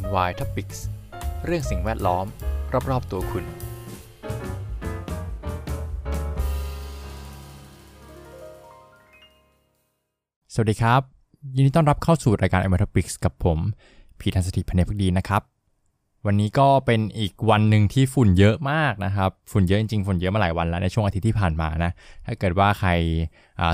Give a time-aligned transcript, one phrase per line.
[0.00, 0.78] NY Topics
[1.44, 2.26] เรื่องสิ่งแวดล้อม
[2.90, 3.44] รอบๆตัวคุณ
[10.54, 11.02] สวัสดีครับ
[11.56, 13.58] ยินดีต้อนรับเข้าสู่รายการ NY Topics กับผม
[14.20, 15.42] พีทันสถิตพันธ์พักดีนะครับ
[16.26, 21.92] วันนี้ก็เป็นอีกวันหนึ่งที่ฝุ่นเยอะมากนะครับ ฝุ่นเยอะจริงๆ ฝุ่นเยอะมาหลายวันแล้วในช่วงอาทิตย์ที่ผ่านมานะ
[22.26, 22.90] ถ้าเกิดว่าใคร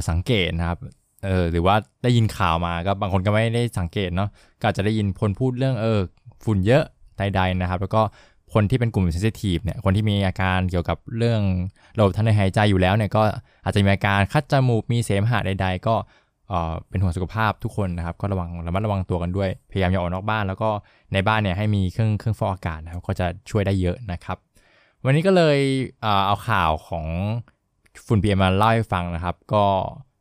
[0.09, 0.79] สังเกตนะครับ
[1.25, 4.29] เออหรือว่าได้ยินข่าวมาก็บางคนก็ไม่ได้สังเกตเนาะ
[4.61, 6.01] ก็อาจจะได้ยินคนพูดเรื่องเออ
[6.45, 6.85] ฝุ่นเยอะ
[7.19, 8.03] ใดๆนะครับ แล้วก็
[8.55, 11.41] คนที่เป็นกลุ่มเซนซิทีฟเนี่ยคนที่มีอาการเกี่ยวกับเรื่อง
[11.99, 13.23] ระบบทางเดินหายใจอยู่แล้วเนี่ยก็
[13.65, 15.95] อาจจะมีอาการคัดจมูกมีเสมหะใด ๆ ก็
[16.49, 20.71] เออเป็นห่วงสุขภาพทุกคนนะครับ ก็ระวังระมัดระวังตัวกันด้วย พยายามอย่าออกนอกบ้าน แล้วก็
[21.13, 24.37] ในบ้านเนี่ยให้มีเครื่องเครื่องฟอกอากาศนะครับก็จะช่วยได้เยอะนะครับ
[25.05, 25.59] วันนี้ก็เลย
[26.03, 27.07] เเอาข่าวของ
[28.07, 29.65] ฝุ่น PM มาเล่าให้ฟังนะครับ ก็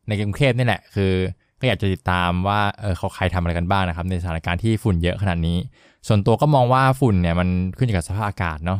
[0.07, 1.13] ในกรุงเทพนี่แหละคือ
[1.59, 5.57] ก็อยากจะติดตามว่าเออเขาใครทำอะไรกันบ้างนะครับ ในสถานการณ์ที่ฝุ่นเยอะขนาดนี้
[6.07, 8.79] ส่วนตัวก็มองว่าฝุ่นเนี่ยมันขึ้นอยู่กับสภาพอากาศเนาะ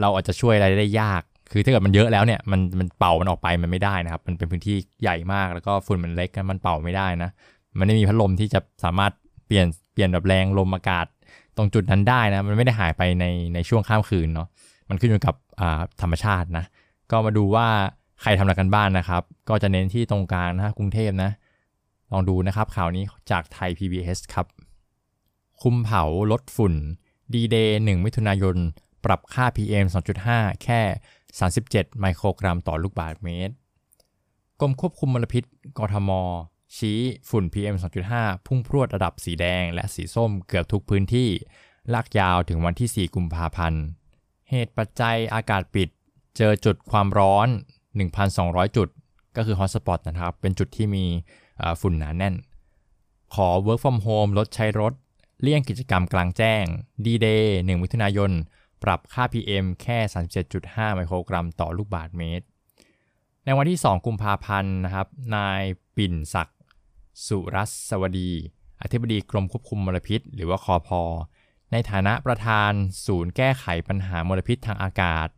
[0.00, 7.30] เราอาจจะช่วยอะไรได้ยาก คือถ้าเกิดมันเยอะแล้วเนี่ยมันมันเป่ามันออกไปมันไม่ได้นะครับ มันเป็นพื้นที่ใหญ่มากแล้วก็ฝุ่นมันเล็กมันเป่าไม่ได้นะ
[7.78, 9.12] มันไม่มีพัดลมที่จะสามารถ
[9.46, 11.06] เปลี่ยนเปลี่ยนแบบแรงลมอากาศ
[11.56, 13.24] ตรงจุดนั้นได้นะ มันไม่ได้หายไปใน
[13.54, 14.48] ในช่วงข้ามคืนเนาะ
[14.88, 15.36] มันขึ้นอยู่กับ
[16.02, 16.64] ธรรมชาตินะ
[17.10, 17.66] ก็มาดูว่า
[18.20, 21.30] ใครทำอะไรกันบ้านนะครับ ก็จะเน้นที่ตรงกลางนะกรุงเทพนะ
[22.12, 24.46] ลองดูนะครับข่าวนี้จากไทย PBS ครับ
[25.62, 26.74] คุมเผาลดฝุ่น
[27.34, 28.56] ดีเดย์1มิถุนายน
[29.04, 29.86] ปรับค่า PM
[30.24, 30.80] 2.5 แค่
[31.40, 33.54] 37 ไมโครกรัมต่อลูกบาศก์เมตร
[34.60, 35.44] กรมควบคุมมลพิษ
[35.78, 36.10] กทม
[36.76, 37.76] ชี้ฝุ่น PM
[38.10, 41.28] 2.5 พุ่งพรวดระดับสีแดงและสีส้มเกือบทุกพื้นที่
[41.94, 43.82] ลากยาวถึงวันที่ 4 กุมภาพันธ์
[44.50, 45.88] เหตุปัจจัยอากาศปิด
[46.36, 47.48] เจอจุดความร้อน
[48.26, 48.88] 1,200 จุด
[49.36, 51.04] ก็คือฮอตสปอตนะครับ เป็นจุดที่มี
[51.80, 52.34] ฝุ่นหนาแน่น
[53.34, 54.92] ขอ work from home ลดใช้รถ
[55.40, 56.64] เลี่ยงกิจกรรมกลางแจ้ง
[57.04, 58.30] D-Day 1 มิถุนายน
[58.82, 59.98] ปรับค่า PM แค่
[60.46, 62.46] 37.5 ไมโครกรัมต่อลูกบาศก์เมตร
[63.44, 65.62] ในวันที่ 2 กุมภาพันธ์นะครับ นาย
[65.96, 66.58] ปิ่นศักดิ์
[67.26, 68.32] สุรัสวดี
[68.82, 71.02] อธิบดีกรมควบคุมมลพิษ หรือว่าคอพอ
[71.72, 72.72] ในฐานะประธาน
[73.06, 75.28] ศูนย์แก้ไขปัญหามลพิษทางอากาศ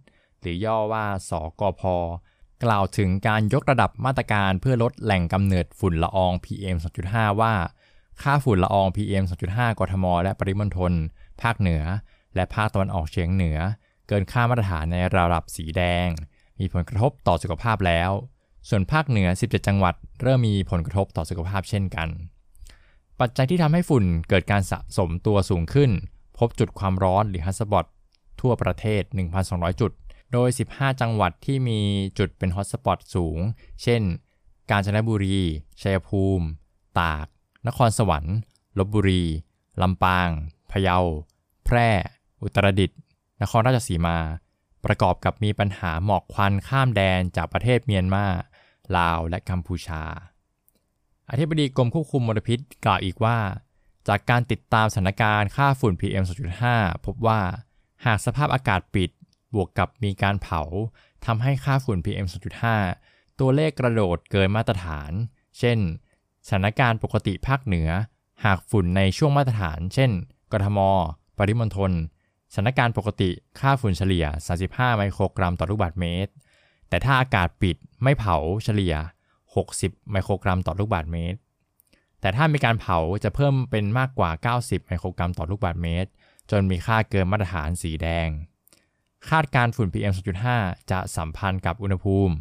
[0.41, 1.83] หรือย่อว่าสกพ
[2.65, 6.77] กล่าวถึงการยกระดับมาตรการเพื่อลดแหล่งกำเนิดฝุ่นละออง PM
[7.09, 7.55] 2.5 ว่า
[8.23, 10.93] ค่าฝุ่นละออง PM 2.5 กทม และปริมณฑล
[11.43, 11.83] ภาคเหนือ
[12.35, 13.59] และภาคตะวันออกเฉียงเหนือ
[14.09, 16.09] เกินค่ามาตรฐานในระดับสีแดง
[16.61, 18.11] มีผลกระทบต่อสุขภาพแล้ว
[18.69, 22.09] ส่วนภาคเหนือ 17 จังหวัด เริ่มมีผลกระทบต่อสุขภาพเช่นกัน
[23.21, 25.91] ปัจจัยที่ทำให้ฝุ่นเกิดการสะสมตัวสูงขึ้น
[26.39, 27.87] พบจุดความร้อนหรือฮัสบอต
[28.41, 29.03] ทั่วประเทศ
[29.43, 29.93] 1,200 จุด
[30.33, 31.81] โดย 15 จังหวัดที่มี
[32.19, 33.39] จุดเป็นฮอตสปอตสูง
[33.83, 34.03] เช่น
[34.71, 35.41] กาญจนบุรี
[35.81, 36.47] ชัยภูมิ
[37.01, 37.27] ตาก
[37.67, 38.37] นครสวรรค์
[38.79, 39.23] ลบบุรี
[39.83, 40.29] ลำปาง
[40.71, 40.99] พะเยา
[41.65, 41.89] แพร่
[42.43, 42.99] อุตรดิตถ์
[43.43, 44.19] นครราชสีมา
[44.85, 48.27] ประกอบกับมีปัญหาหมอกควันข้ามแดนจากประเทศเมียนมา
[48.97, 50.03] ลาว และกัมพูชา
[51.31, 53.39] อธิบดีกรมควบคุมมลพิษกล่าวอีกว่า
[54.09, 56.25] จากการติดตามสถานการณ์ค่าฝุ่น PM
[56.65, 57.41] 2.5 พบว่า
[58.05, 59.11] หากสภาพอากาศปิด
[59.57, 60.63] บวกกับมีการเผา
[61.27, 62.27] ทำให้ค่าฝุ่น PM
[62.83, 65.13] 2.5 ตัวเลขกระโดดเกินมาตรฐาน
[65.59, 65.79] เช่น
[66.47, 67.89] สถานการณ์ปกติภาคเหนือ
[68.45, 70.11] หากฝุ่นในช่วงมาตรฐาน เช่น
[70.53, 70.79] กทม
[71.39, 71.93] ปริมณฑล
[72.53, 73.31] สถานการณ์ปกติ
[73.61, 74.27] ค่าฝุ่นเฉลี่ย
[74.63, 76.33] 35 ไมโครกรัมต่อลูกบาศก์เมตร
[76.89, 78.95] แต่ถ้าอากาศปิดไม่เผาเฉลี่ย
[79.53, 81.39] 60 ไมโครกรัมต่อลูกบาศก์เมตร
[82.21, 84.31] แต่ถ้ามีการเผาจะเพิ่มเป็นมากกว่า
[84.61, 86.11] 90 ไมโครกรัมต่อลูกบาศก์เมตร
[86.51, 88.29] จนมีค่าเกินมาตรฐานสีแดง
[89.31, 90.13] คาดการฝุ่น PM
[90.53, 92.35] 2.5 จะสัมพันธ์กับอุณหภูมิ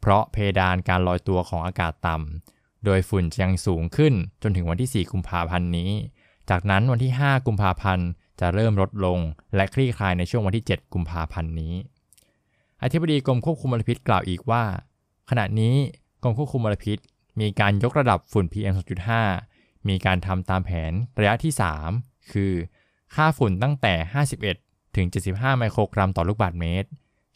[0.00, 5.90] เพราะเพดานการลอยตัวของอากาศต่ำ โดยฝุ่นจะยังสูงขึ้นจนถึงวันที่ 4 กุมภาพันธ์นี้
[6.50, 8.08] จากนั้นวันที่ 5 กุมภาพันธ์
[8.40, 9.18] จะเริ่มลดลง
[9.54, 11.74] และคลี่คลายในช่วงวันที่ 7 กุมภาพันธ์นี้
[12.82, 14.64] อธิบดีกรมควบคุมมลพิษกล่าวอีกว่า
[15.30, 15.74] ขณะนี้
[16.22, 16.98] กรมควบคุมมลพิษ
[17.40, 18.74] มีการยกระดับฝุ่น PM
[19.30, 21.52] 2.5 มีการทำตามแผนระยะที่
[21.92, 22.52] 3 คือ
[23.14, 23.94] ค่าฝุ่นตั้งแต่
[24.34, 24.67] 51
[24.98, 26.88] ถึง 75 ไมโครกรัมต่อลูกบาศก์เมตร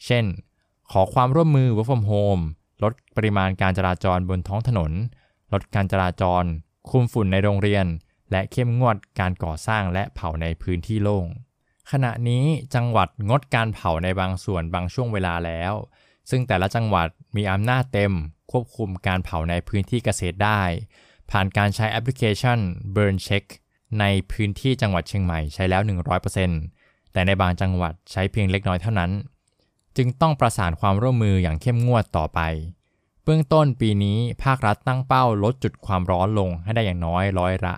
[0.05, 0.25] เช่น
[0.91, 2.43] ขอความร่วมมือ work from home
[2.83, 4.91] ลดปริมาณการจราจรบนท้องถนน
[5.53, 6.43] ลดการจราจร
[6.89, 7.85] คุมฝุ่นในโรงเรียน
[8.31, 11.25] และเข้มงวดการก่อสร้างและเผาในพื้นที่โล่ง
[11.91, 12.43] ขณะนี้
[12.75, 15.73] จังหวัดงดการเผาในบางส่วนบางช่วงเวลาแล้ว
[16.29, 18.13] ซึ่งแต่ละจังหวัดมีอำนาจเต็ม
[18.51, 20.61] ควบคุมการเผาในพื้นที่เกษตรได้
[21.31, 22.59] ผ่านการใช้แอปพลิเคชัน
[22.95, 23.45] Burn Check
[23.99, 25.81] ในพื้นที่จังหวัดเชียงใหม่ใช้แล้ว
[26.43, 26.82] 100%
[27.13, 29.11] แต่ในบางจังหวัดใช้เพียงเล็กน้อยเท่านั้น
[29.97, 32.39] จึงต้องประสานความร่วมมืออย่างเข้มงวดต่อไป
[33.23, 37.73] เบื้องต้นปีนี้ภาครัฐตั้งเป้าลดจุดความร้อนลงให้ได้อย่างน้อยร้อยละ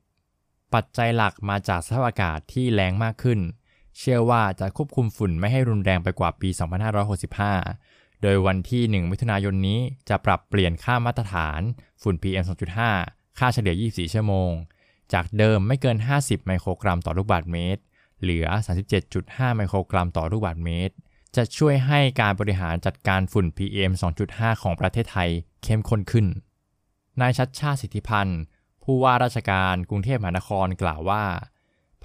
[0.00, 3.38] 50-60 ปัจจัยหลักมาจากสภาพอากาศที่แรงมากขึ้น
[3.98, 6.48] เชื่อว่าจะควบคุมฝุ่นไม่ให้รุนแรงไปกว่าปี
[7.36, 11.60] 2565 โดยวันที่ 1 มิถุนายนนี้จะปรับเปลี่ยนค่ามาตรฐาน
[12.02, 12.44] ฝุ่น PM
[12.90, 14.50] 2.5 ค่าเฉลี่ย 24 ชั่วโมง
[15.12, 17.82] จากเดิมไม่เกิน 50 ไมโครกรัมต่อลูกบาศก์เมตร
[18.20, 18.46] เหลือ
[19.02, 20.94] 37.5 ไมโครกรัมต่อลูกบาศก์เมตร
[21.36, 23.92] จะช่วยให้การบริหารจัดการฝุ่น PM
[24.26, 25.30] 2.5 ของประเทศไทย
[25.64, 26.26] เข้มข้นขึ้น
[27.20, 28.40] นายชัดชาติสิทธิพันธ์
[28.84, 31.24] ผู้ว่าราชการกรุงเทพมหานครกล่าวว่า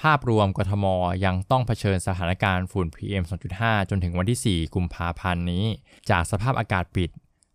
[0.02, 0.86] ภาพรวมกทม
[1.26, 3.24] ยังต้องเผชิญสถานการณ์ฝุ่น PM
[3.58, 5.66] 2.5 จนถึงวันที่ 4 กุมภาพันธ์นี้
[6.10, 7.10] จากสภาพอากาศปิด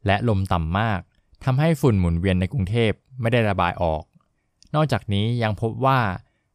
[0.06, 1.00] และลมต่ำมาก
[1.44, 4.02] ทำให้ฝุ่นหมุนเวียนในกรุงเทพไม่ได้ระบายออก
[4.74, 6.00] นอกจากนี้ยังพบว่า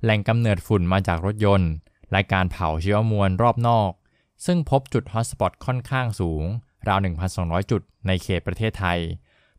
[0.03, 1.71] แหล่งกำเนิดฝุ่นมาจากรถยนต์
[2.13, 3.92] และการเผาชีวมวลรอบนอก
[4.45, 6.44] ซึ่งพบจุดฮอตสปอตค่อนข้างสูง
[6.88, 7.00] ราว
[7.36, 9.00] 1,200 จุดในเขตประเทศไทย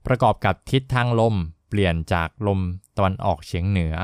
[0.07, 1.35] ประกอบกับทิศทางลม
[1.69, 2.61] เปลี่ยนจากลม
[2.97, 3.95] ตะวันออกเฉียงเหนือ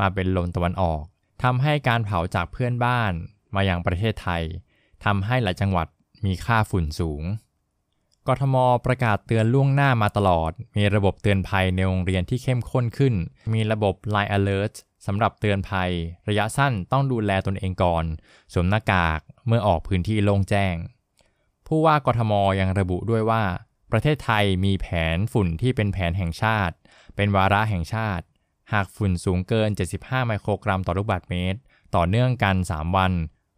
[0.00, 1.02] มาเป็นลมตะวันออก
[1.42, 3.12] ทำให้การเผาจากเพื่อนบ้าน
[3.54, 4.42] มายังประเทศไทย
[5.04, 5.86] ทำให้หลายจังหวัด
[6.24, 7.22] มีค่าฝุ่นสูง
[8.28, 8.56] กทม
[8.86, 13.14] ประกาศเตือนล่วงหน้ามาตลอด มีระบบเตือนภัยในโรงเรียนที่เข้มข้นขึ้น
[13.52, 14.74] มีระบบ Line Alert
[15.06, 15.90] สำหรับเตือนภัย
[16.28, 18.04] ระยะสั้นต้องดูแลตนเองก่อน
[18.52, 20.74] สวมหน้ากากเมื่อออกพื้นที่โล่งแจ้ง
[21.66, 23.42] ผู้ว่ากทมยังระบุด้วยว่า
[23.92, 24.86] ประเทศไทยมีแผ
[25.16, 26.74] นฝุ่นที่เป็นแผนแห่งชาติ
[27.16, 28.24] เป็นวาระแห่งชาติ
[28.72, 31.58] หากฝุ่นสูงเกิน 75 ไมโครกรัมต่อลูกบาศก์เมตร
[31.94, 33.12] ต่อเนื่องกัน 3 วัน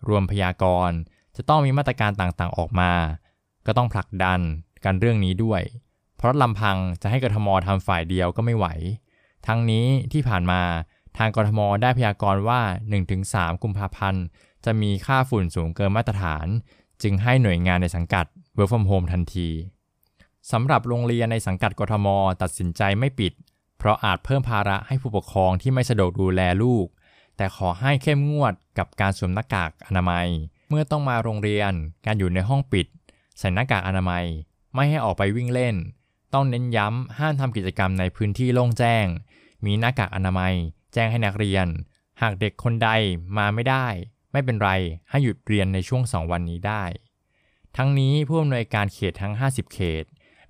[0.09, 0.97] รวมพยากรณ์
[1.37, 2.93] จะต้องมีมาตรการต่างๆออกมา
[3.67, 4.41] ก็ต้องผลักดัน
[4.85, 5.63] กันเรื่องนี้ด้วย
[6.17, 8.67] เพราะลำพังจะให้กทมทำฝ่ายเดียวก็ไม่ไหว
[9.47, 10.63] ทั้งนี้ที่ผ่านมา
[11.19, 12.61] ทางกรทมได้พยากรณ์ว่า
[13.13, 14.25] 1-3 กุมภาพันธ์
[14.65, 16.47] จะมีค่าฝุ่นสูงเกินมาตรฐาน
[17.03, 18.27] จึงให้หน่วยงานในสังกัด
[18.57, 19.49] work from home ทันที
[20.51, 22.07] สำหรับโรงเรียนในสังกัดกทม
[22.43, 23.33] ตัดสินใจไม่ปิด
[23.79, 26.87] เพราะอาจเพิ่มภาระให้ผู้ปกครองที่ไม่สะดวกดูแลลูก
[27.37, 30.27] แต่ขอให้เข้มงวดกับการสวมหน้ากากอนามัย
[30.69, 31.73] เมื่อต้องมาโรงเรียน
[32.07, 32.87] การอยู่ในห้องปิด
[33.39, 34.25] ใส่หน้ากากอนามัย
[34.75, 35.77] ไม่ให้ออกไปวิ่งเล่น
[36.35, 39.07] ต้องเน้นย้ำห้ามทำกิจกรรมในพื้นที่โล่งแจ้ง
[39.65, 40.55] มีหน้ากากอนามัย
[40.99, 41.67] จ้งให้นักเรียน
[42.23, 42.91] หากเด็กคนใด
[43.39, 43.87] มาไม่ได้
[44.33, 44.71] ไม่เป็นไร
[45.11, 46.85] ให้หยุดเรียนในช่วง 2 วันนี้ได้
[47.77, 50.05] ทั้งนี้ผู้อำนวยการเขตทั้ง 50 เขต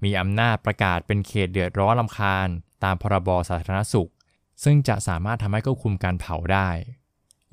[0.05, 2.49] มีอำนาจประกาศเป็นเขตเดือดร้อนลำคาญ
[2.85, 4.11] ตามพรบสาธารณสุข
[4.65, 6.69] ซึ่งจะสามารถทำให้ควบคุมการเผาได้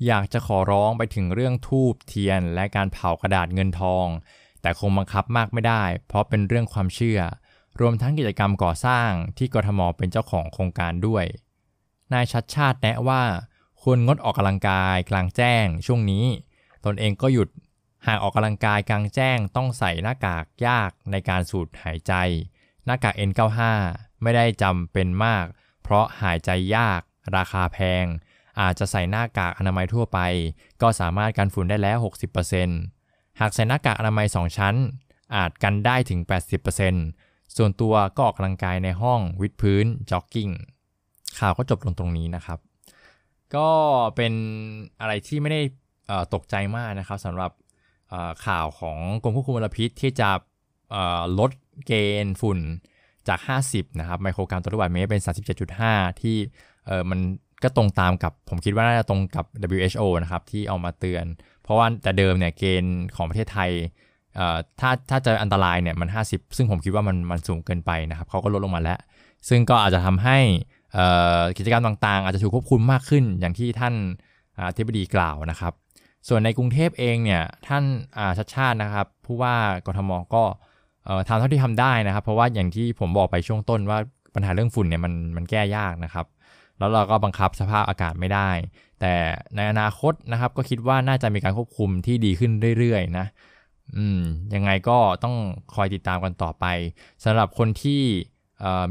[0.06, 4.06] อยากจะขอร้องไปถึงเรื่องทูบเทียน และการเผากระดาษเงินทอง
[4.62, 7.20] แต่คงบังคับมากไม่ได้ เพราะเป็นเรื่องความเชื่อ
[7.80, 11.24] รวมทั้งกิจกรรมก่อสร้างที่กทมเป็นเจ้าของโครงการด้วย
[12.12, 13.22] นายชัดชาติแนะว่า
[13.80, 16.26] ควรงดออกกำลังกายกลางแจ้งช่วงนี้
[16.84, 17.48] ตนเองก็หยุด
[18.06, 22.12] หากออกกำลังกายกลางแจ้งต้องใส่หน้ากากยากในการสูดหายใจ
[22.84, 23.60] หน้ากาก N95
[24.22, 25.44] ไม่ได้จำเป็นมาก
[25.82, 27.00] เพราะหายใจยาก
[27.36, 28.04] ราคาแพง
[28.60, 30.18] อาจจะใส่หน้ากากอนามัยทั่วไป
[30.82, 31.96] ก็สามารถกันฝุ่นได้แล้ว
[32.68, 34.74] 60%หากใส่หน้ากากอนามัย 2 ชั้น
[35.34, 36.20] อาจกันได้ถึง
[36.88, 40.50] 80%ส่วนตัวก็ออกกำลังกายในห้องวิดพื้นจ็อกกิ้ง
[41.38, 42.58] ข่าวก็จบลงตรงนี้นะครับ
[43.56, 43.68] ก็
[44.16, 44.32] เป็น
[45.00, 45.60] อะไรที่ไม่ได้
[46.34, 47.50] ตกใจมากนะครับสำหรับ
[48.46, 50.30] ข่าวของกรมควบคุมมลพิษที่จะ
[51.38, 51.50] ลด
[51.86, 51.92] เก
[52.24, 52.58] ณฑ์ฝุ่น
[53.28, 53.40] จาก
[53.70, 55.22] 50 นะครับ ไมโครกรัมต่อลูกบาศก์เมตรเป็น
[55.70, 56.36] 37.5 ที่
[56.86, 57.20] เออมัน
[57.62, 59.44] ก็ตรงตามกับผมคิดว่าน่าจะตรงกับ
[59.76, 61.24] WHO นะครับ ที่เอามาเตือน
[61.62, 63.70] เพราะว่าแต่เดิมเนี่ยเกณฑ์ของประเทศไทย
[64.80, 68.98] ถ้าถ้าจออันตรายเนี่ยมัน 50 ซึ่งผมคิดว่ามันมันสูงเกินไปนะครับเขาก็ลดลงมาแล้ว
[69.48, 70.38] ซึ่งก็อาจจะทำให้
[71.56, 73.94] กิจกรรมต่างๆ อาจจะถูกควบคุมมากขึ้นอย่างที่ท่าน
[74.68, 75.72] อธิบดีกล่าวนะครับ
[76.28, 77.84] ส่วนในกรุงเทพเองเนี่ยท่าน
[78.38, 79.54] ชัดชาตินะครับผู้ว่า
[79.86, 80.44] กทมก็
[81.28, 83.98] ทำเท่าที่ทำได้นะครับ เพราะว่าอย่างที่ผมบอกไปช่วงต้นว่า
[84.34, 86.26] ปัญหาเรื่องฝุ่นเนี่ยมันมันแก้ยากนะครับ
[86.78, 88.50] แล้วเราก็บังคับสภาพอากาศไม่ได้
[89.00, 89.14] แต่
[89.56, 93.26] ในอนาคตนะครับก็คิดว่าน่าจะมีการควบคุมที่ดีขึ้นเรื่อยๆนะ
[93.96, 94.20] อืม
[94.54, 95.36] ยังไงก็ต้อง
[95.74, 96.64] คอยติดตามกันต่อไป
[97.24, 98.02] สำหรับคนที่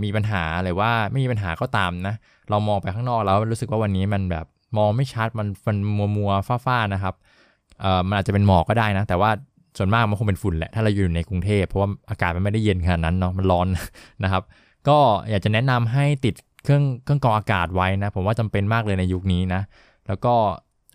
[0.03, 2.15] มีปัญหาหรือว่าไม่มีปัญหาก็ตามนะ
[2.49, 4.45] เรามองไปข้างนอกแล้วรู้สึกว่าวันนี้มันแบบ
[4.77, 7.15] มองไม่ชัดมันมันมัวมัวฟ้าๆนะครับ
[8.07, 9.29] มันอาจจะเป็นหมอกก็ได้นะ แต่ว่า
[9.77, 13.67] ส่วนมากมันคงเป็นฝุ่นแหละถ้าเราอยู่ในกรุงเทพเพราะว่าอากาศมันไม่ได้เย็นขนาดนั้นเนาะมันร้อน
[14.23, 14.43] นะครับ
[14.87, 14.97] ก็
[15.29, 19.61] อยากจะแนะนำให้ติดเครื่องเครื่องกรองอากาศไว้นะ ผมว่าจำเป็นมากเลยในยุคนี้นะ
[20.07, 20.33] แล้วก็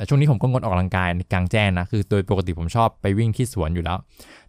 [0.09, 3.99] ช่วงนี้ผมก็งดออกกำลังกายกลางแจ้งนะ คือโดยปกติผมชอบไปวิ่งที่สวนอยู่แล้ว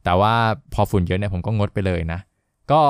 [0.04, 0.34] แต่ว่า
[0.74, 2.20] พอฝุ่นเยอะเนี่ยผมก็งดไปเลยนะ
[2.72, 2.82] ก็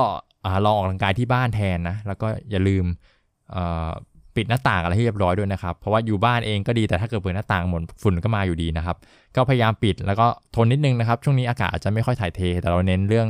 [0.66, 2.86] ลองออกกำลังกายที่บ้านแทนนะ แล้วก็อย่าลืม
[4.36, 8.98] ปิดหน้าต่างอะไรให้เรียบร้อยด้วยนะครับ เพราะว่าอยู่บ้านเองก็ดีแต่ถ้าเกิดเปิดหน้าต่างหมดฝุ่นก็มาอยู่ดีนะครับ
[9.36, 13.28] ก็พยายามปิดแล้วก็ทนนิดนึงนะครับ ช่วงนี้อากาศอาจจะไม่ค่อยถ่ายเท แต่เราเน้นเรื่อง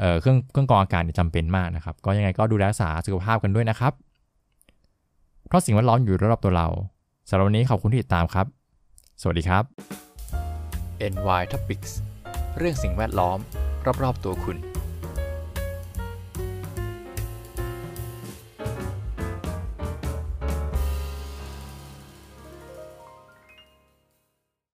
[0.00, 3.92] เออเครื่องเครื่องกรองอากาศจำเป็นมากนะครับ ก็ยังไงก็ดูแลรักษาสุขภาพกันด้วยนะครับ
[5.48, 6.68] เพราะสิ่งแวดล้อมอยู่รอบๆตัวเรา
[7.28, 8.46] สำหรับวันนี้ขอบคุณที่ติดตามครับ
[9.20, 9.64] สวัสดีครับ
[11.12, 11.92] NY Topics
[12.58, 13.38] เรื่องสิ่งแวดล้อม
[14.02, 14.73] รอบๆตัวคุณ